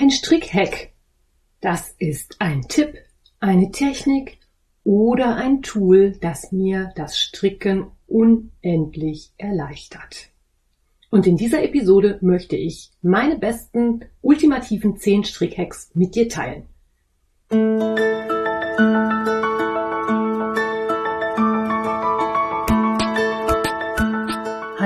[0.00, 0.92] Ein Strickhack.
[1.60, 2.94] Das ist ein Tipp,
[3.38, 4.38] eine Technik
[4.82, 10.30] oder ein Tool, das mir das Stricken unendlich erleichtert.
[11.10, 16.64] Und in dieser Episode möchte ich meine besten ultimativen 10 Strickhacks mit dir teilen.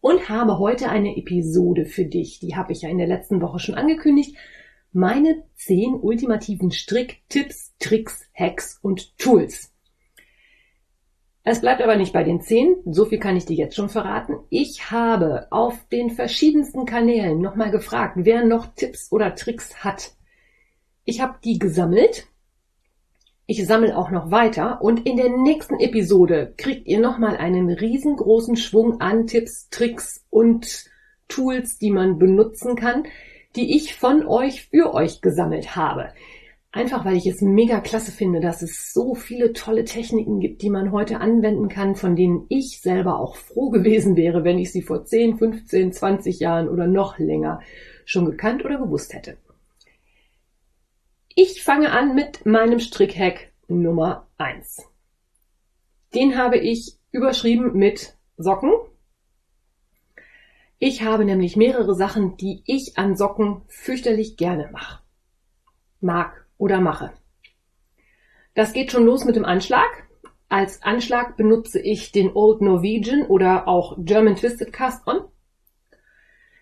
[0.00, 2.40] und habe heute eine Episode für dich.
[2.40, 4.36] Die habe ich ja in der letzten Woche schon angekündigt.
[4.92, 9.72] Meine zehn ultimativen Stricktipps, Tricks, Hacks und Tools.
[11.42, 12.76] Es bleibt aber nicht bei den zehn.
[12.84, 14.36] So viel kann ich dir jetzt schon verraten.
[14.50, 20.12] Ich habe auf den verschiedensten Kanälen nochmal gefragt, wer noch Tipps oder Tricks hat.
[21.04, 22.26] Ich habe die gesammelt
[23.50, 28.58] ich sammle auch noch weiter und in der nächsten Episode kriegt ihr nochmal einen riesengroßen
[28.58, 30.84] Schwung an Tipps, Tricks und
[31.28, 33.04] Tools, die man benutzen kann,
[33.56, 36.10] die ich von euch für euch gesammelt habe.
[36.72, 40.68] Einfach weil ich es mega klasse finde, dass es so viele tolle Techniken gibt, die
[40.68, 44.82] man heute anwenden kann, von denen ich selber auch froh gewesen wäre, wenn ich sie
[44.82, 47.62] vor 10, 15, 20 Jahren oder noch länger
[48.04, 49.38] schon gekannt oder gewusst hätte.
[51.34, 54.82] Ich fange an mit meinem Strickhack Nummer eins.
[56.14, 58.72] Den habe ich überschrieben mit Socken.
[60.78, 65.02] Ich habe nämlich mehrere Sachen, die ich an Socken fürchterlich gerne mache.
[66.00, 67.12] Mag oder mache.
[68.54, 70.08] Das geht schon los mit dem Anschlag.
[70.48, 75.28] Als Anschlag benutze ich den Old Norwegian oder auch German Twisted Cast On.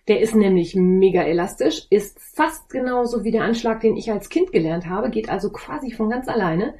[0.08, 4.52] Der ist nämlich mega elastisch, ist fast genauso wie der Anschlag, den ich als Kind
[4.52, 6.74] gelernt habe, geht also quasi von ganz alleine.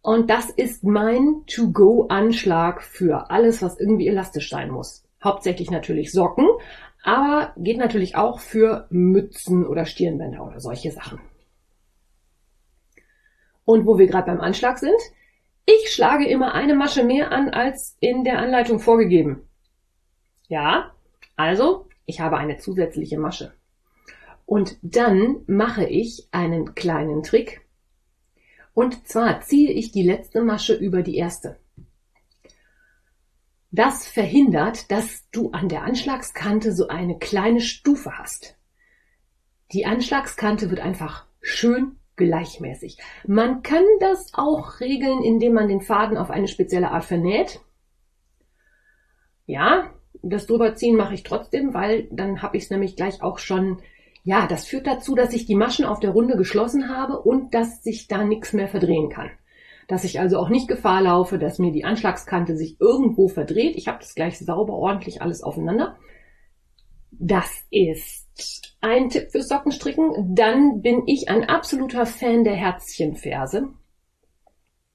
[0.00, 5.04] Und das ist mein To-Go-Anschlag für alles, was irgendwie elastisch sein muss.
[5.22, 6.46] Hauptsächlich natürlich Socken,
[7.02, 11.20] aber geht natürlich auch für Mützen oder Stirnbänder oder solche Sachen.
[13.64, 15.00] Und wo wir gerade beim Anschlag sind,
[15.66, 19.48] ich schlage immer eine Masche mehr an als in der Anleitung vorgegeben.
[20.48, 20.92] Ja,
[21.34, 23.52] also ich habe eine zusätzliche Masche.
[24.46, 27.66] Und dann mache ich einen kleinen Trick.
[28.72, 31.58] Und zwar ziehe ich die letzte Masche über die erste.
[33.72, 38.56] Das verhindert, dass du an der Anschlagskante so eine kleine Stufe hast.
[39.72, 42.98] Die Anschlagskante wird einfach schön gleichmäßig.
[43.26, 47.60] Man kann das auch regeln, indem man den Faden auf eine spezielle Art vernäht.
[49.46, 53.78] Ja, das drüberziehen mache ich trotzdem, weil dann habe ich es nämlich gleich auch schon.
[54.22, 57.82] Ja, das führt dazu, dass ich die Maschen auf der Runde geschlossen habe und dass
[57.82, 59.30] sich da nichts mehr verdrehen kann.
[59.86, 63.76] Dass ich also auch nicht Gefahr laufe, dass mir die Anschlagskante sich irgendwo verdreht.
[63.76, 65.96] Ich habe das gleich sauber, ordentlich alles aufeinander.
[67.12, 70.34] Das ist ein Tipp fürs Sockenstricken.
[70.34, 73.68] Dann bin ich ein absoluter Fan der Herzchenferse.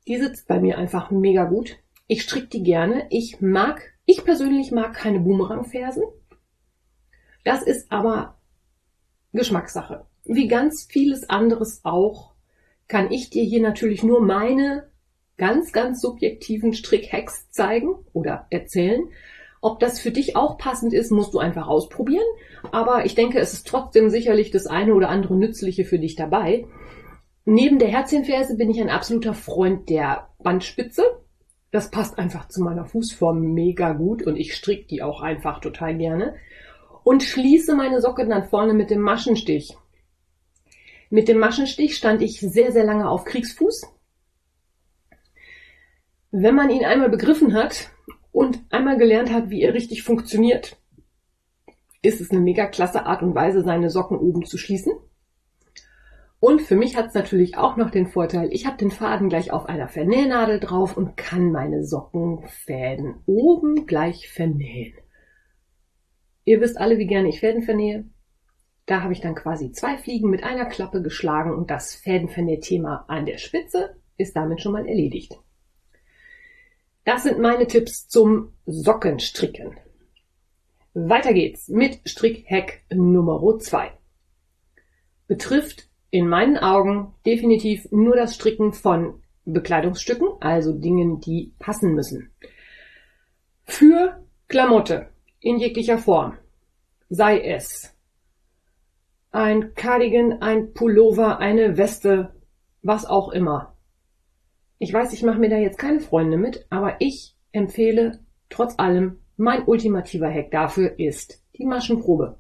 [0.08, 1.78] Die sitzt bei mir einfach mega gut.
[2.08, 3.08] Ich stricke die gerne.
[3.10, 6.04] Ich mag ich persönlich mag keine Boomerang-Fersen.
[7.44, 8.38] Das ist aber
[9.34, 10.06] Geschmackssache.
[10.26, 12.34] Wie ganz vieles anderes auch,
[12.88, 14.92] kann ich dir hier natürlich nur meine
[15.38, 19.10] ganz, ganz subjektiven Strickhacks zeigen oder erzählen.
[19.62, 22.26] Ob das für dich auch passend ist, musst du einfach ausprobieren.
[22.72, 26.66] Aber ich denke, es ist trotzdem sicherlich das eine oder andere Nützliche für dich dabei.
[27.46, 31.04] Neben der Herzchenferse bin ich ein absoluter Freund der Bandspitze.
[31.72, 35.98] Das passt einfach zu meiner Fußform mega gut und ich stricke die auch einfach total
[35.98, 36.36] gerne.
[37.04, 39.76] Und schließe meine Socke dann vorne mit dem Maschenstich.
[41.10, 43.88] Mit dem Maschenstich stand ich sehr, sehr lange auf Kriegsfuß.
[46.32, 47.90] Wenn man ihn einmal begriffen hat
[48.32, 50.78] und einmal gelernt hat, wie er richtig funktioniert,
[52.02, 54.94] ist es eine mega klasse Art und Weise, seine Socken oben zu schließen.
[56.42, 59.52] Und für mich hat es natürlich auch noch den Vorteil, ich habe den Faden gleich
[59.52, 64.96] auf einer Vernähnadel drauf und kann meine Sockenfäden oben gleich vernähen.
[66.44, 68.10] Ihr wisst alle, wie gerne ich Fäden vernähe.
[68.88, 73.28] Da habe ich dann quasi zwei Fliegen mit einer Klappe geschlagen und das Fädenvernähthema an
[73.28, 75.40] der Spitze ist damit schon mal erledigt.
[77.06, 79.78] Das sind meine Tipps zum Sockenstricken.
[80.96, 83.92] Weiter geht's mit Strickhack Nummer 2.
[85.28, 92.30] betrifft in meinen Augen definitiv nur das Stricken von Bekleidungsstücken, also Dingen, die passen müssen.
[93.64, 95.08] Für Klamotte
[95.40, 96.38] in jeglicher Form,
[97.10, 97.96] sei es
[99.32, 102.36] ein Cardigan, ein Pullover, eine Weste,
[102.82, 103.74] was auch immer.
[104.78, 108.20] Ich weiß, ich mache mir da jetzt keine Freunde mit, aber ich empfehle
[108.50, 112.38] trotz allem, mein ultimativer Hack dafür ist die Maschenprobe.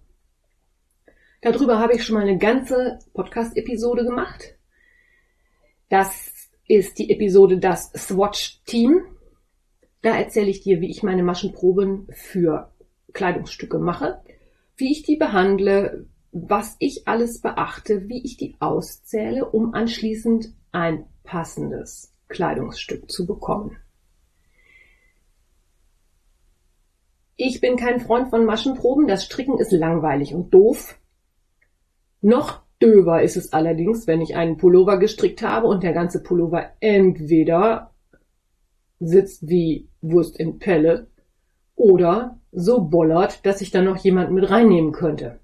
[1.41, 4.55] Darüber habe ich schon mal eine ganze Podcast-Episode gemacht.
[5.89, 9.01] Das ist die Episode Das Swatch Team.
[10.03, 12.71] Da erzähle ich dir, wie ich meine Maschenproben für
[13.13, 14.21] Kleidungsstücke mache,
[14.77, 21.05] wie ich die behandle, was ich alles beachte, wie ich die auszähle, um anschließend ein
[21.23, 23.77] passendes Kleidungsstück zu bekommen.
[27.35, 29.07] Ich bin kein Freund von Maschenproben.
[29.07, 30.99] Das Stricken ist langweilig und doof.
[32.21, 36.71] Noch döver ist es allerdings, wenn ich einen Pullover gestrickt habe und der ganze Pullover
[36.79, 37.93] entweder
[38.99, 41.07] sitzt wie Wurst in Pelle
[41.75, 45.39] oder so bollert, dass ich dann noch jemanden mit reinnehmen könnte.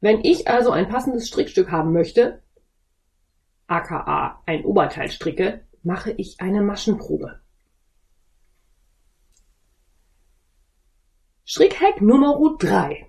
[0.00, 2.42] Wenn ich also ein passendes Strickstück haben möchte,
[3.66, 7.40] aka ein Oberteil stricke, mache ich eine Maschenprobe.
[11.44, 13.06] Strickhack Nummer 3.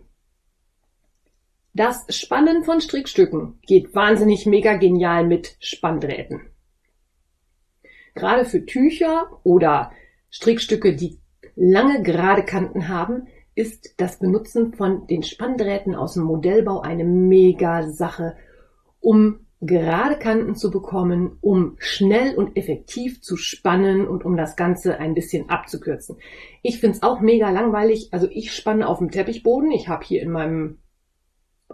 [1.77, 6.39] Das Spannen von Strickstücken geht wahnsinnig mega genial mit Spanndrähten.
[8.13, 9.92] Gerade für Tücher oder
[10.30, 11.19] Strickstücke, die
[11.57, 17.89] lange gerade Kanten haben, ist das Benutzen von den Spanndrähten aus dem Modellbau eine mega
[17.89, 18.38] Sache,
[19.01, 24.98] um gerade Kanten zu bekommen, um schnell und effektiv zu spannen und um das Ganze
[24.98, 26.19] ein bisschen abzukürzen.
[26.62, 28.13] Ich find's auch mega langweilig.
[28.13, 29.72] Also ich spanne auf dem Teppichboden.
[29.72, 30.77] Ich habe hier in meinem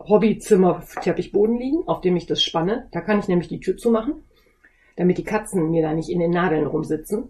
[0.07, 2.87] Hobbyzimmer Teppichboden liegen, auf dem ich das spanne.
[2.91, 4.23] Da kann ich nämlich die Tür zumachen,
[4.95, 7.29] damit die Katzen mir da nicht in den Nadeln rumsitzen.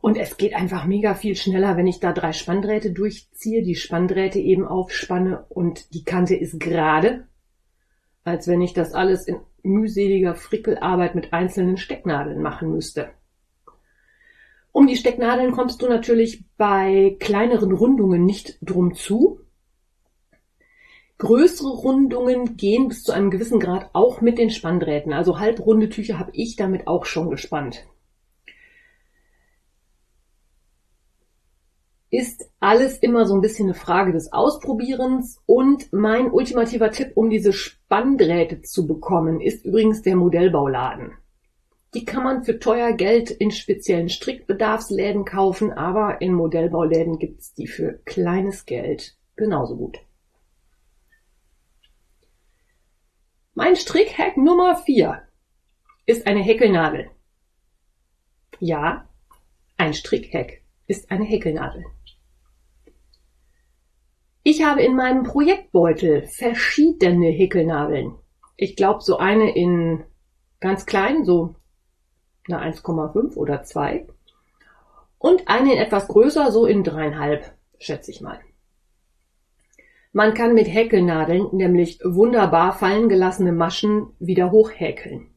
[0.00, 4.38] Und es geht einfach mega viel schneller, wenn ich da drei Spanndrähte durchziehe, die Spanndrähte
[4.38, 7.26] eben aufspanne und die Kante ist gerade,
[8.24, 13.10] als wenn ich das alles in mühseliger Frickelarbeit mit einzelnen Stecknadeln machen müsste.
[14.72, 19.40] Um die Stecknadeln kommst du natürlich bei kleineren Rundungen nicht drum zu.
[21.20, 25.12] Größere Rundungen gehen bis zu einem gewissen Grad auch mit den Spanndrähten.
[25.12, 27.86] Also halbrunde Tücher habe ich damit auch schon gespannt.
[32.08, 37.28] Ist alles immer so ein bisschen eine Frage des Ausprobierens und mein ultimativer Tipp, um
[37.28, 41.12] diese Spanndrähte zu bekommen, ist übrigens der Modellbauladen.
[41.92, 47.66] Die kann man für teuer Geld in speziellen Strickbedarfsläden kaufen, aber in Modellbauläden gibt's die
[47.66, 50.00] für kleines Geld genauso gut.
[53.62, 55.20] Mein Strickhack Nummer 4
[56.06, 57.10] ist eine Häkelnadel.
[58.58, 59.06] Ja,
[59.76, 61.84] ein Strickhack ist eine Häkelnadel.
[64.44, 68.14] Ich habe in meinem Projektbeutel verschiedene Häkelnadeln.
[68.56, 70.04] Ich glaube, so eine in
[70.60, 71.54] ganz klein, so
[72.48, 74.06] eine 1,5 oder 2.
[75.18, 78.40] Und eine in etwas größer, so in dreieinhalb, schätze ich mal.
[80.12, 85.30] Man kann mit Häkelnadeln nämlich wunderbar fallen gelassene Maschen wieder hochhäkeln.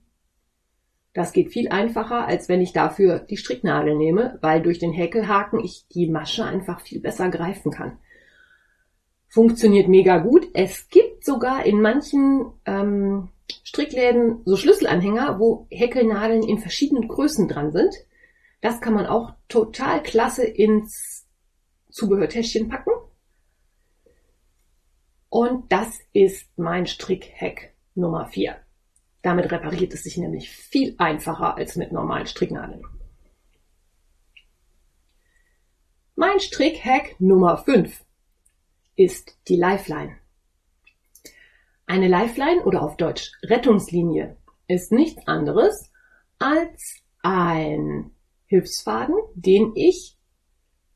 [1.14, 5.64] Das geht viel einfacher, als wenn ich dafür die Stricknadel nehme, weil durch den Häkelhaken
[5.64, 8.00] ich die Masche einfach viel besser greifen kann.
[9.28, 10.48] Funktioniert mega gut.
[10.54, 13.30] Es gibt sogar in manchen ähm,
[13.64, 17.94] Strickläden so Schlüsselanhänger, wo Häkelnadeln in verschiedenen Größen dran sind.
[18.62, 21.28] Das kann man auch total klasse ins
[21.92, 22.92] Zubehörtäschchen packen.
[25.34, 28.56] Und das ist mein Strickhack Nummer 4.
[29.24, 32.84] Damit repariert es sich nämlich viel einfacher als mit normalen Stricknadeln.
[36.14, 38.06] Mein Strickhack Nummer 5
[38.96, 40.20] ist die Lifeline.
[41.88, 44.38] Eine Lifeline oder auf Deutsch Rettungslinie
[44.68, 45.90] ist nichts anderes
[46.38, 48.12] als ein
[48.46, 50.16] Hilfsfaden, den ich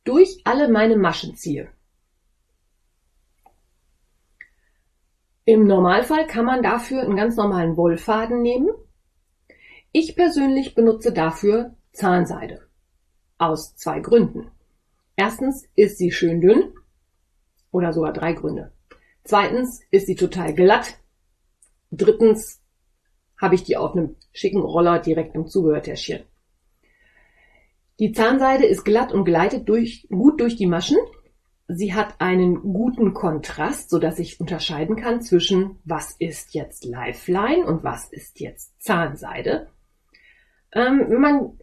[0.03, 1.71] durch alle meine Maschen ziehe.
[5.49, 8.67] Im Normalfall kann man dafür einen ganz normalen Wollfaden nehmen.
[9.93, 12.67] Ich persönlich benutze dafür Zahnseide.
[13.37, 14.51] Aus zwei Gründen.
[15.15, 16.73] Erstens ist sie schön dünn.
[17.71, 18.73] Oder sogar drei Gründe.
[19.23, 20.99] Zweitens ist sie total glatt.
[21.91, 22.61] Drittens
[23.39, 26.23] habe ich die auf einem schicken Roller direkt im Zubehörtäschchen.
[27.99, 30.97] Die Zahnseide ist glatt und gleitet durch, gut durch die Maschen
[31.67, 37.65] sie hat einen guten Kontrast, so dass ich unterscheiden kann zwischen was ist jetzt Lifeline
[37.65, 39.67] und was ist jetzt Zahnseide.
[40.73, 41.59] Ähm, wenn man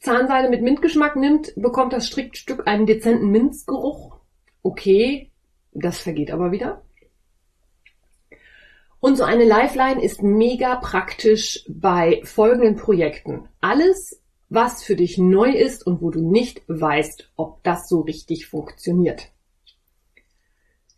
[0.00, 4.16] Zahnseide mit Mintgeschmack nimmt, bekommt das Strickstück einen dezenten Minzgeruch.
[4.62, 5.30] Okay,
[5.72, 6.82] das vergeht aber wieder.
[9.00, 13.48] Und so eine Lifeline ist mega praktisch bei folgenden Projekten.
[13.60, 18.46] Alles, was für dich neu ist und wo du nicht weißt, ob das so richtig
[18.46, 19.31] funktioniert.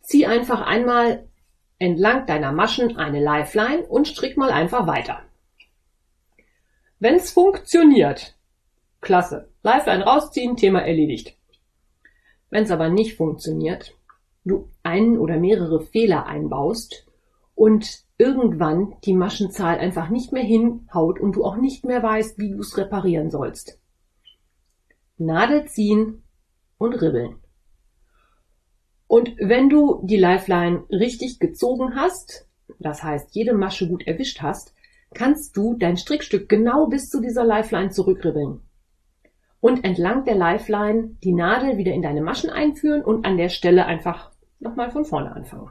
[0.04, 1.26] Zieh einfach einmal
[1.78, 5.23] entlang deiner Maschen eine Lifeline und strick mal einfach weiter.
[6.99, 8.37] Wenn es funktioniert,
[9.00, 9.49] klasse.
[9.62, 11.37] Lifeline rausziehen, Thema erledigt.
[12.50, 13.94] Wenn es aber nicht funktioniert,
[14.44, 17.06] du einen oder mehrere Fehler einbaust
[17.54, 22.50] und irgendwann die Maschenzahl einfach nicht mehr hinhaut und du auch nicht mehr weißt, wie
[22.50, 23.80] du es reparieren sollst.
[25.16, 26.23] Nadel ziehen
[26.78, 27.37] und ribbeln.
[29.14, 32.49] Und wenn du die Lifeline richtig gezogen hast,
[32.80, 34.75] das heißt jede Masche gut erwischt hast,
[35.14, 38.62] kannst du dein Strickstück genau bis zu dieser Lifeline zurückribbeln.
[39.61, 43.87] Und entlang der Lifeline die Nadel wieder in deine Maschen einführen und an der Stelle
[43.87, 45.71] einfach nochmal von vorne anfangen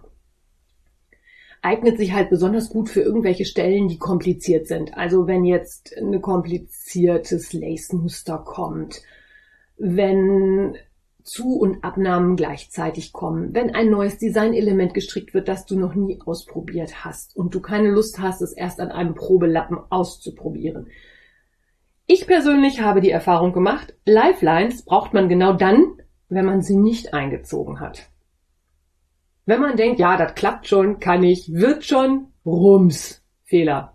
[1.62, 4.98] eignet sich halt besonders gut für irgendwelche Stellen, die kompliziert sind.
[4.98, 9.02] Also wenn jetzt ein kompliziertes Lace-Muster kommt,
[9.78, 10.76] wenn
[11.24, 16.20] Zu- und Abnahmen gleichzeitig kommen, wenn ein neues Designelement gestrickt wird, das du noch nie
[16.26, 20.88] ausprobiert hast und du keine Lust hast, es erst an einem Probelappen auszuprobieren.
[22.06, 27.14] Ich persönlich habe die Erfahrung gemacht, Lifelines braucht man genau dann, wenn man sie nicht
[27.14, 28.10] eingezogen hat.
[29.46, 33.22] Wenn man denkt, ja, das klappt schon, kann ich, wird schon, rums.
[33.44, 33.93] Fehler.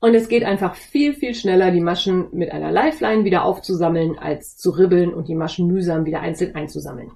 [0.00, 4.56] Und es geht einfach viel, viel schneller, die Maschen mit einer Lifeline wieder aufzusammeln, als
[4.56, 7.12] zu ribbeln und die Maschen mühsam wieder einzeln einzusammeln.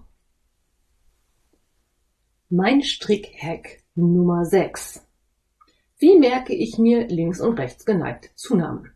[2.48, 5.06] Mein Strickhack Nummer 6.
[5.98, 8.92] Wie merke ich mir links und rechts geneigte Zunahmen?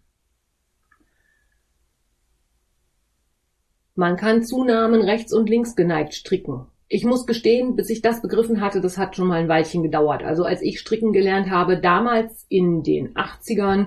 [3.94, 6.66] Man kann Zunahmen rechts und links geneigt stricken.
[6.94, 10.22] Ich muss gestehen, bis ich das begriffen hatte, das hat schon mal ein Weilchen gedauert.
[10.22, 13.86] Also als ich stricken gelernt habe, damals in den 80ern,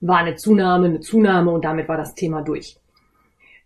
[0.00, 2.78] war eine Zunahme, eine Zunahme und damit war das Thema durch.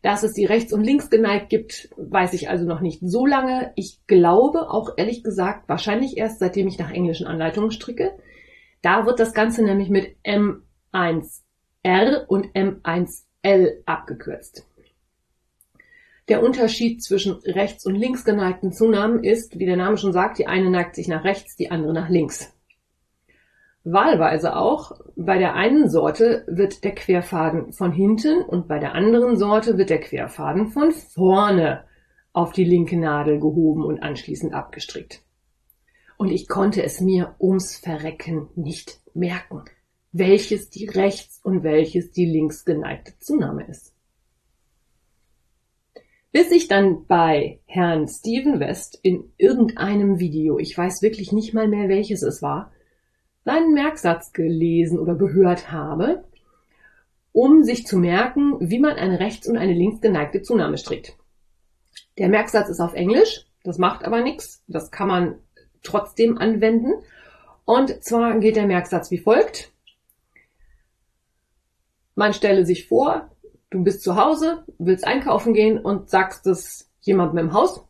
[0.02, 3.70] Dass es die rechts und links geneigt gibt, weiß ich also noch nicht so lange.
[3.76, 8.10] Ich glaube auch ehrlich gesagt wahrscheinlich erst seitdem ich nach englischen Anleitungen stricke.
[8.82, 14.66] Da wird das Ganze nämlich mit M1R und M1L abgekürzt.
[16.28, 20.46] Der Unterschied zwischen rechts und links geneigten Zunahmen ist, wie der Name schon sagt, die
[20.46, 22.52] eine neigt sich nach rechts, die andere nach links.
[23.84, 29.36] Wahlweise auch, bei der einen Sorte wird der Querfaden von hinten und bei der anderen
[29.36, 31.84] Sorte wird der Querfaden von vorne
[32.32, 35.22] auf die linke Nadel gehoben und anschließend abgestrickt.
[36.16, 39.64] Und ich konnte es mir ums Verrecken nicht merken,
[40.12, 43.92] welches die rechts und welches die links geneigte Zunahme ist.
[46.32, 51.68] Bis ich dann bei Herrn Steven West in irgendeinem Video, ich weiß wirklich nicht mal
[51.68, 52.72] mehr welches es war,
[53.44, 56.24] seinen Merksatz gelesen oder gehört habe,
[57.32, 61.16] um sich zu merken, wie man eine rechts und eine links geneigte Zunahme strickt.
[62.16, 65.38] Der Merksatz ist auf Englisch, das macht aber nichts, das kann man
[65.82, 66.92] trotzdem anwenden.
[67.66, 69.70] Und zwar geht der Merksatz wie folgt.
[72.14, 73.31] Man stelle sich vor,
[73.72, 77.82] Du bist zu Hause, willst einkaufen gehen und sagst es jemandem im Haus.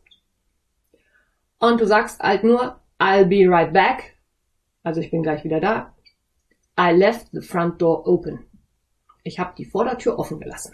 [1.59, 4.17] Und du sagst halt nur, I'll be right back.
[4.83, 5.93] Also ich bin gleich wieder da.
[6.79, 8.45] I left the front door open.
[9.23, 10.73] Ich habe die Vordertür offen gelassen.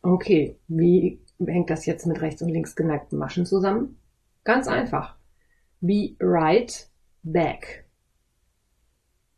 [0.00, 4.00] Okay, wie hängt das jetzt mit rechts und links geneigten Maschen zusammen?
[4.44, 5.16] Ganz einfach.
[5.82, 6.88] Be right
[7.22, 7.84] back.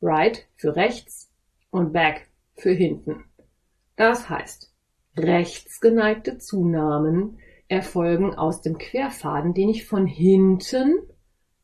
[0.00, 1.28] Right für rechts
[1.70, 2.29] und back
[2.60, 3.24] für hinten.
[3.96, 4.72] Das heißt,
[5.16, 7.38] rechtsgeneigte Zunahmen
[7.68, 11.00] erfolgen aus dem Querfaden, den ich von hinten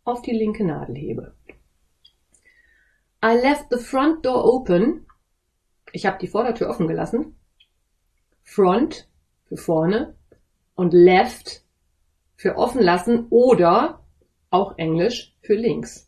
[0.05, 1.35] auf die linke Nadel hebe.
[3.25, 5.07] I left the front door open.
[5.93, 7.37] Ich habe die Vordertür offen gelassen.
[8.43, 9.09] Front
[9.45, 10.17] für vorne
[10.75, 11.65] und left
[12.37, 14.05] für offen lassen oder
[14.51, 16.06] auch Englisch für links.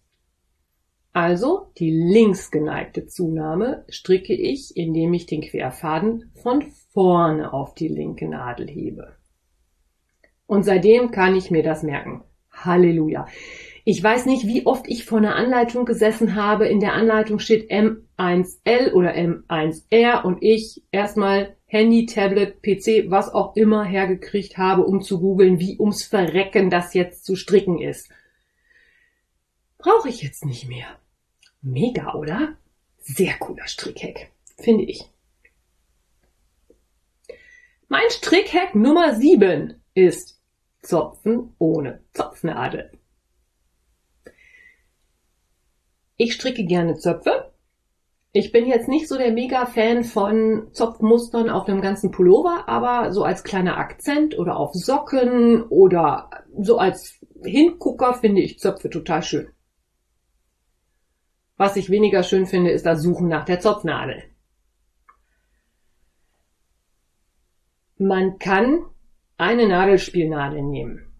[1.18, 7.88] Also die links geneigte Zunahme stricke ich, indem ich den Querfaden von vorne auf die
[7.88, 9.16] linke Nadel hebe.
[10.46, 12.22] Und seitdem kann ich mir das merken.
[12.52, 13.26] Halleluja.
[13.84, 16.68] Ich weiß nicht, wie oft ich vor einer Anleitung gesessen habe.
[16.68, 23.56] In der Anleitung steht M1L oder M1R und ich erstmal Handy, Tablet, PC, was auch
[23.56, 28.08] immer hergekriegt habe, um zu googeln, wie ums Verrecken das jetzt zu stricken ist.
[29.78, 30.86] Brauche ich jetzt nicht mehr.
[31.60, 32.56] Mega, oder?
[32.98, 35.04] Sehr cooler Strickhack, finde ich.
[37.88, 40.40] Mein Strickhack Nummer 7 ist
[40.82, 42.92] Zopfen ohne Zopfnadel.
[46.16, 47.52] Ich stricke gerne Zöpfe.
[48.32, 53.24] Ich bin jetzt nicht so der Mega-Fan von Zopfmustern auf dem ganzen Pullover, aber so
[53.24, 59.48] als kleiner Akzent oder auf Socken oder so als Hingucker finde ich Zöpfe total schön.
[61.58, 64.22] Was ich weniger schön finde, ist das Suchen nach der Zopfnadel.
[67.98, 68.84] Man kann
[69.36, 71.12] eine Nadelspielnadel nehmen.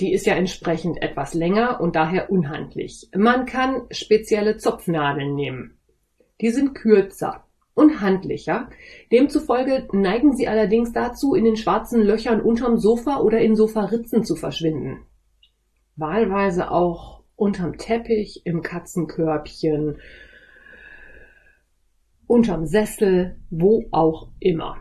[0.00, 3.08] Die ist ja entsprechend etwas länger und daher unhandlich.
[3.16, 5.78] Man kann spezielle Zopfnadeln nehmen.
[6.40, 7.44] Die sind kürzer
[7.74, 8.68] und handlicher.
[9.12, 14.34] Demzufolge neigen sie allerdings dazu, in den schwarzen Löchern unterm Sofa oder in Sofaritzen zu
[14.34, 15.06] verschwinden.
[15.94, 19.98] Wahlweise auch unterm Teppich, im Katzenkörbchen,
[22.26, 24.78] unterm Sessel, wo auch immer.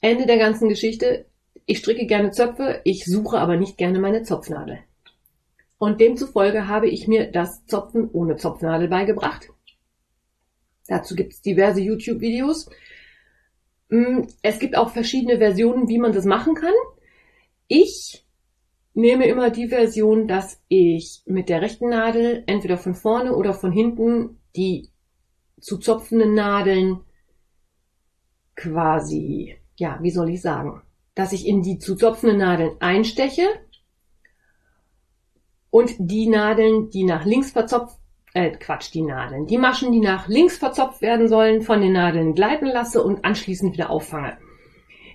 [0.00, 1.26] Ende der ganzen Geschichte.
[1.66, 4.78] Ich stricke gerne Zöpfe, ich suche aber nicht gerne meine Zopfnadel.
[5.78, 9.48] Und demzufolge habe ich mir das Zopfen ohne Zopfnadel beigebracht.
[10.88, 12.68] Dazu gibt es diverse YouTube-Videos.
[13.88, 16.74] Mm, es gibt auch verschiedene Versionen, wie man das machen kann.
[17.68, 18.24] Ich
[18.94, 23.72] nehme immer die Version, dass ich mit der rechten Nadel entweder von vorne oder von
[23.72, 24.90] hinten die
[25.60, 27.00] zu zopfenden Nadeln
[28.56, 30.82] quasi, ja, wie soll ich sagen,
[31.14, 33.46] dass ich in die zu zopfenden Nadeln einsteche
[35.70, 37.98] und die Nadeln, die nach links verzopft,
[38.34, 42.34] äh, Quatsch, die Nadeln, die Maschen, die nach links verzopft werden sollen, von den Nadeln
[42.34, 44.36] gleiten lasse und anschließend wieder auffange.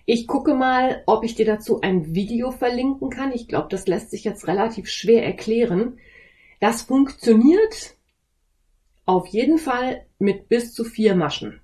[0.05, 3.31] Ich gucke mal, ob ich dir dazu ein Video verlinken kann.
[3.31, 5.97] Ich glaube, das lässt sich jetzt relativ schwer erklären.
[6.59, 7.95] Das funktioniert
[9.05, 11.59] auf jeden Fall mit bis zu vier Maschen.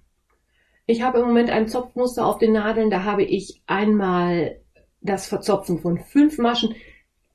[0.88, 4.60] Ich habe im Moment ein Zopfmuster auf den Nadeln, da habe ich einmal
[5.02, 6.76] das Verzopfen von fünf Maschen.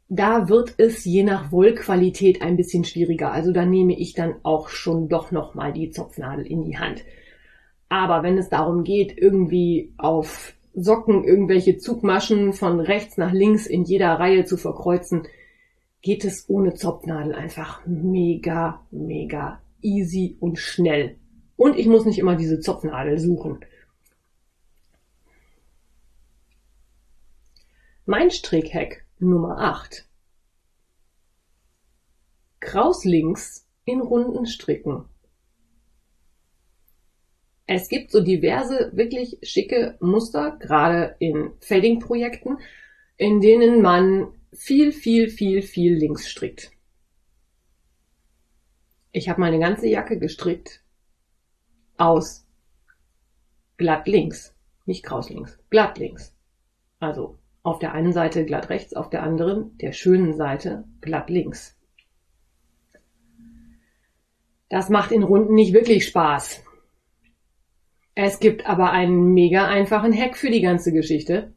[0.09, 3.33] Da wird es je nach Wollqualität ein bisschen schwieriger.
[3.33, 7.05] Also da nehme ich dann auch schon doch nochmal die Zopfnadel in die Hand.
[7.88, 13.85] Aber wenn es darum geht, irgendwie auf Socken irgendwelche Zugmaschen von rechts nach links in
[13.85, 15.27] jeder Reihe zu verkreuzen,
[16.03, 21.19] geht es ohne Zopfnadel einfach mega, mega easy und schnell.
[21.57, 23.65] Und ich muss nicht immer diese Zopfnadel suchen.
[28.05, 30.07] Mein Strickhack Nummer 8.
[32.61, 35.07] Krauslinks in runden Stricken.
[37.66, 42.59] Es gibt so diverse wirklich schicke Muster, gerade in Fading-Projekten,
[43.16, 46.70] in denen man viel, viel, viel, viel links strickt.
[49.11, 50.83] Ich habe meine ganze Jacke gestrickt
[51.96, 52.46] aus
[53.79, 56.35] glatt links, nicht kraus links, glatt links.
[57.00, 61.76] Also auf der einen Seite glatt rechts, auf der anderen, der schönen Seite, glatt links.
[64.68, 66.62] Das macht in Runden nicht wirklich Spaß.
[68.18, 71.52] Es gibt aber einen mega einfachen Hack für die ganze Geschichte.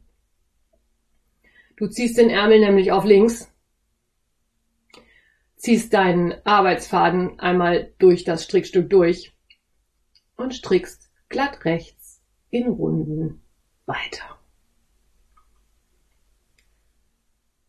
[1.78, 3.50] Du ziehst den Ärmel nämlich auf links,
[5.56, 9.32] ziehst deinen Arbeitsfaden einmal durch das Strickstück durch
[10.36, 12.20] und strickst glatt rechts
[12.50, 13.42] in Runden
[13.86, 14.38] weiter.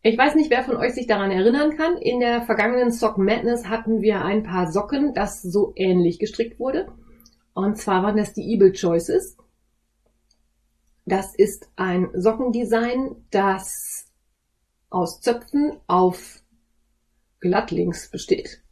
[0.02, 1.96] Ich weiß nicht, wer von euch sich daran erinnern kann.
[1.96, 6.92] In der vergangenen Sock Madness hatten wir ein paar Socken, das so ähnlich gestrickt wurde.
[7.54, 9.36] Und zwar waren das die Evil Choices.
[11.04, 14.06] Das ist ein Sockendesign, das
[14.88, 16.42] aus Zöpfen auf
[17.40, 18.62] Glattlinks besteht.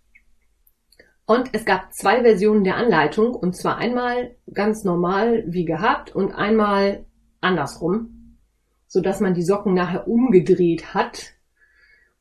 [1.27, 6.33] Und es gab zwei Versionen der Anleitung, und zwar einmal ganz normal wie gehabt und
[6.33, 7.05] einmal
[7.41, 8.39] andersrum,
[8.87, 11.35] so dass man die Socken nachher umgedreht hat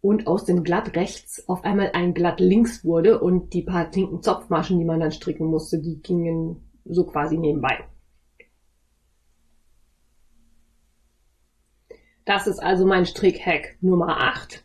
[0.02, 4.22] und aus dem glatt rechts auf einmal ein glatt links wurde und die paar pinken
[4.22, 7.84] Zopfmaschen, die man dann stricken musste, die gingen so quasi nebenbei.
[12.26, 14.64] Das ist also mein Strickhack Nummer 8.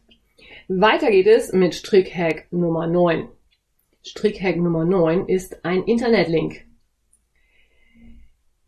[0.68, 3.29] Weiter geht es mit Strickhack Nummer 9.
[4.03, 6.66] Strickhack Nummer 9 ist ein Internetlink.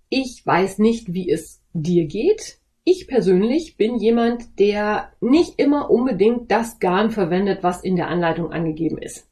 [0.09, 2.59] Ich weiß nicht, wie es dir geht.
[2.89, 8.53] Ich persönlich bin jemand, der nicht immer unbedingt das Garn verwendet, was in der Anleitung
[8.53, 9.29] angegeben ist.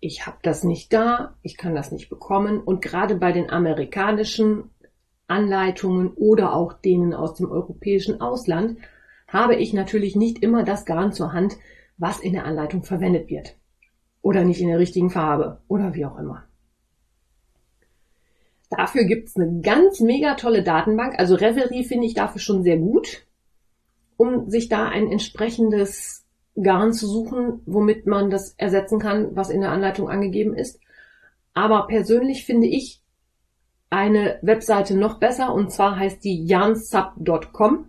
[0.00, 4.70] Ich habe das nicht da, ich kann das nicht bekommen und gerade bei den amerikanischen
[5.26, 8.78] Anleitungen oder auch denen aus dem europäischen Ausland
[9.28, 11.58] habe ich natürlich nicht immer das Garn zur Hand,
[11.98, 13.56] was in der Anleitung verwendet wird.
[14.22, 16.45] Oder nicht in der richtigen Farbe oder wie auch immer.
[18.68, 21.18] Dafür gibt's eine ganz mega tolle Datenbank.
[21.18, 23.26] Also Revelry finde ich dafür schon sehr gut,
[24.16, 26.24] um sich da ein entsprechendes
[26.60, 30.80] Garn zu suchen, womit man das ersetzen kann, was in der Anleitung angegeben ist.
[31.54, 33.02] Aber persönlich finde ich
[33.88, 37.86] eine Webseite noch besser und zwar heißt die yarnsub.com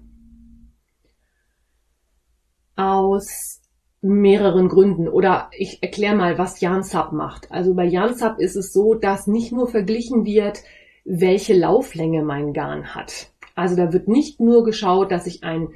[2.76, 3.62] aus
[4.02, 5.08] mehreren Gründen.
[5.08, 7.52] Oder ich erkläre mal, was Jansub macht.
[7.52, 10.60] Also bei Jansub ist es so, dass nicht nur verglichen wird,
[11.06, 13.32] welche Lauflänge mein Garn hat.
[13.56, 15.70] Also da wird nicht nur geschaut, dass ich ein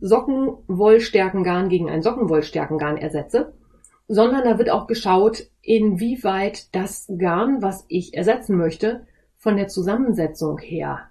[0.00, 3.52] Sockenwollstärkengarn gegen ein Sockenwollstärkengarn ersetze,
[4.08, 10.58] sondern da wird auch geschaut, inwieweit das Garn, was ich ersetzen möchte, von der Zusammensetzung
[10.58, 11.08] her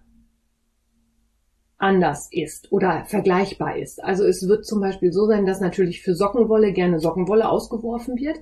[1.81, 4.03] anders ist oder vergleichbar ist.
[4.03, 8.39] Also es wird zum Beispiel so sein, dass natürlich für Sockenwolle gerne Sockenwolle ausgeworfen wird.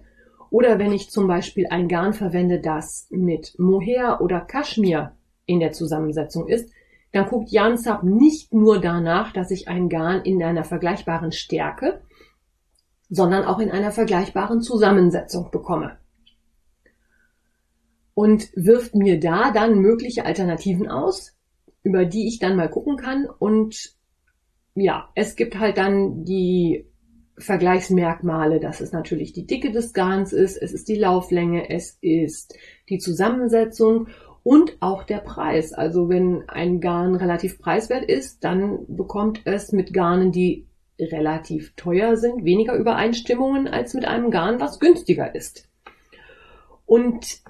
[0.52, 5.14] Oder wenn ich zum Beispiel ein Garn verwende, das mit Mohair oder Kaschmir
[5.46, 6.72] in der Zusammensetzung ist,
[7.12, 12.02] dann guckt Jansab nicht nur danach, dass ich ein Garn in einer vergleichbaren Stärke,
[13.10, 15.98] sondern auch in einer vergleichbaren Zusammensetzung bekomme.
[18.14, 21.39] Und wirft mir da dann mögliche Alternativen aus,
[21.84, 23.28] über die ich dann mal gucken kann.
[23.28, 23.94] Und
[24.76, 26.86] ja, es gibt halt dann die
[27.38, 32.58] Vergleichsmerkmale, dass es natürlich die Dicke des Garns ist, es ist die Lauflänge, es ist
[32.90, 34.08] die Zusammensetzung
[34.44, 35.74] und auch der Preis.
[35.74, 40.68] Also wenn ein Garn relativ preiswert ist, dann bekommt es mit Garnen, die
[41.00, 45.70] relativ teuer sind, weniger Übereinstimmungen als mit einem Garn, was günstiger ist.
[46.86, 47.42] Und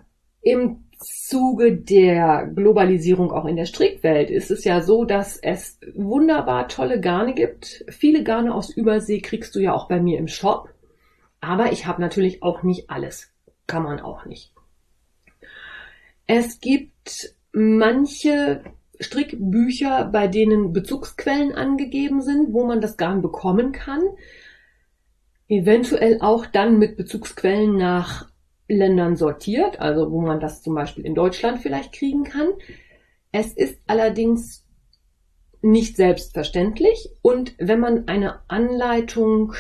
[0.42, 6.68] im Zuge der Globalisierung auch in der Strickwelt ist es ja so, dass es wunderbar
[6.68, 7.86] tolle Garne gibt.
[7.88, 10.70] Viele Garne aus Übersee kriegst du ja auch bei mir im Shop.
[11.40, 13.32] Aber ich habe natürlich auch nicht alles.
[13.66, 14.52] Kann man auch nicht.
[16.28, 18.64] Es gibt manche
[19.00, 24.02] Strickbücher, bei denen Bezugsquellen angegeben sind, wo man das Garn bekommen kann.
[25.48, 28.30] Eventuell auch dann mit Bezugsquellen nach
[28.70, 32.50] Ländern sortiert, also wo man das zum Beispiel in Deutschland vielleicht kriegen kann.
[33.32, 34.66] Es ist allerdings
[35.62, 39.54] nicht selbstverständlich und wenn man eine Anleitung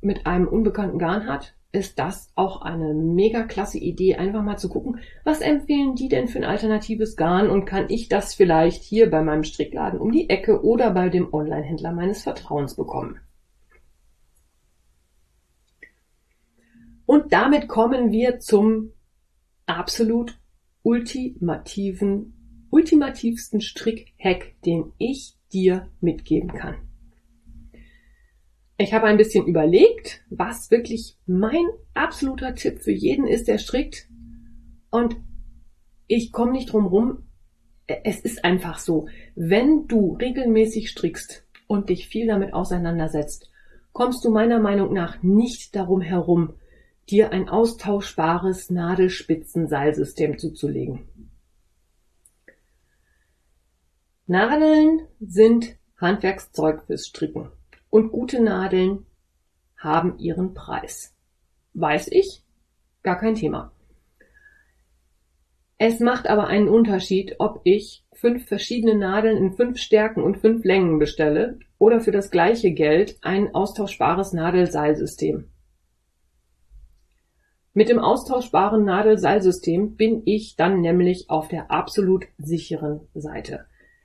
[0.00, 4.68] mit einem unbekannten Garn hat, ist das auch eine mega klasse Idee, einfach mal zu
[4.68, 9.10] gucken, was empfehlen die denn für ein alternatives Garn und kann ich das vielleicht hier
[9.10, 13.20] bei meinem Strickladen um die Ecke oder bei dem Online-Händler meines Vertrauens bekommen.
[17.12, 18.94] Und damit kommen wir zum
[19.66, 20.40] absolut
[20.82, 26.76] ultimativen, ultimativsten Strickhack, den ich dir mitgeben kann.
[28.78, 34.08] Ich habe ein bisschen überlegt, was wirklich mein absoluter Tipp für jeden ist, der strickt.
[34.90, 35.14] Und
[36.06, 37.28] ich komme nicht drum rum.
[37.86, 39.06] Es ist einfach so.
[39.34, 43.50] Wenn du regelmäßig strickst und dich viel damit auseinandersetzt,
[43.92, 46.54] kommst du meiner Meinung nach nicht darum herum,
[47.10, 51.08] dir ein austauschbares Nadelspitzenseilsystem zuzulegen.
[54.26, 57.50] Nadeln sind Handwerkszeug fürs Stricken
[57.90, 59.06] und gute Nadeln
[59.76, 61.14] haben ihren Preis.
[61.74, 62.42] Weiß ich?
[63.02, 63.72] Gar kein Thema.
[65.76, 70.64] Es macht aber einen Unterschied, ob ich fünf verschiedene Nadeln in fünf Stärken und fünf
[70.64, 75.51] Längen bestelle oder für das gleiche Geld ein austauschbares Nadelseilsystem.
[77.74, 83.64] Mit dem austauschbaren Nadelseilsystem bin ich dann nämlich auf der absolut sicheren Seite.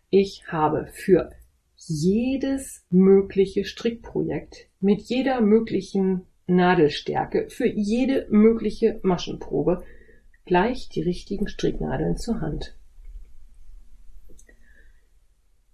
[0.09, 1.31] Ich habe für
[1.75, 9.83] jedes mögliche Strickprojekt mit jeder möglichen Nadelstärke, für jede mögliche Maschenprobe
[10.45, 12.73] gleich die richtigen Stricknadeln zur Hand.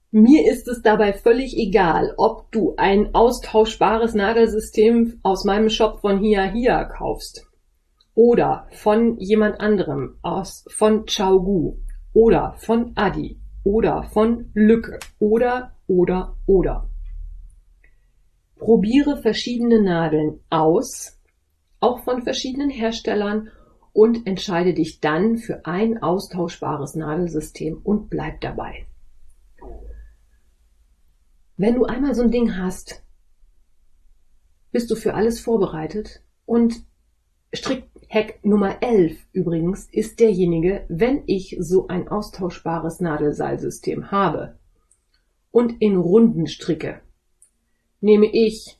[0.09, 6.19] Mir ist es dabei völlig egal, ob du ein austauschbares Nadelsystem aus meinem Shop von
[6.19, 7.52] Hia Hia kaufst
[8.15, 11.77] oder von jemand anderem aus von Gu
[12.13, 16.89] oder von Adi oder von Lücke oder oder oder.
[18.55, 21.19] Probiere verschiedene Nadeln aus,
[21.79, 23.49] auch von verschiedenen Herstellern
[23.91, 28.87] und entscheide dich dann für ein austauschbares Nadelsystem und bleib dabei.
[31.57, 33.03] Wenn du einmal so ein Ding hast,
[34.71, 36.83] bist du für alles vorbereitet und
[38.13, 44.59] Strickhack Nummer 11 übrigens ist derjenige, wenn ich so ein austauschbares Nadelseilsystem habe
[45.49, 47.01] und in Runden stricke,
[48.01, 48.79] nehme ich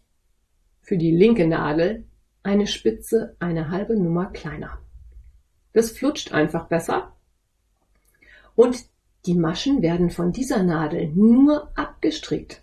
[0.82, 2.06] für die linke Nadel
[2.44, 4.78] eine Spitze eine halbe Nummer kleiner.
[5.74, 7.16] Das flutscht einfach besser
[8.54, 8.86] und
[9.26, 12.63] die Maschen werden von dieser Nadel nur abgestrickt.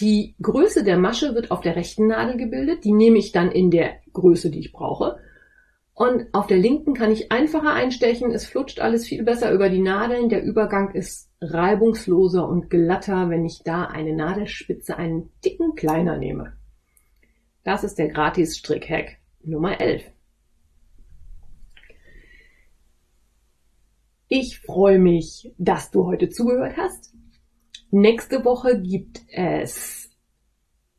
[0.00, 2.84] Die Größe der Masche wird auf der rechten Nadel gebildet.
[2.84, 5.18] Die nehme ich dann in der Größe, die ich brauche.
[5.94, 8.30] Und auf der linken kann ich einfacher einstechen.
[8.30, 10.28] Es flutscht alles viel besser über die Nadeln.
[10.28, 16.52] Der Übergang ist reibungsloser und glatter, wenn ich da eine Nadelspitze einen dicken kleiner nehme.
[17.64, 20.04] Das ist der Gratis-Strick-Hack Nummer 11.
[24.28, 27.15] Ich freue mich, dass du heute zugehört hast.
[27.90, 30.10] Nächste Woche gibt es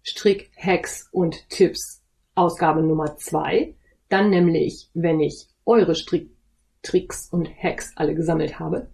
[0.04, 2.02] Strick, Hacks und Tipps
[2.34, 3.76] Ausgabe Nummer zwei.
[4.08, 8.90] Dann nämlich, wenn ich eure Stricktricks und Hacks alle gesammelt habe.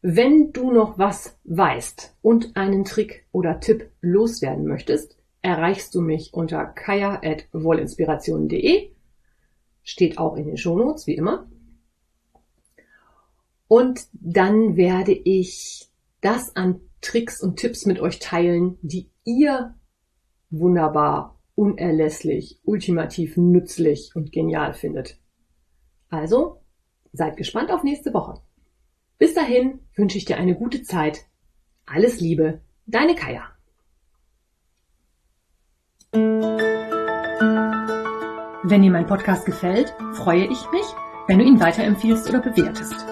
[0.00, 6.32] Wenn du noch was weißt und einen Trick oder Tipp loswerden möchtest, erreichst du mich
[6.32, 8.90] unter kaya.wollinspiration.de.
[9.82, 11.46] Steht auch in den Shownotes, wie immer.
[13.68, 19.74] Und dann werde ich das an Tricks und Tipps mit euch teilen, die ihr
[20.50, 25.18] wunderbar, unerlässlich, ultimativ nützlich und genial findet.
[26.08, 26.62] Also,
[27.12, 28.40] seid gespannt auf nächste Woche.
[29.18, 31.26] Bis dahin wünsche ich dir eine gute Zeit.
[31.86, 33.42] Alles Liebe, deine Kaya.
[38.64, 40.84] Wenn dir mein Podcast gefällt, freue ich mich,
[41.26, 43.11] wenn du ihn weiterempfiehlst oder bewertest.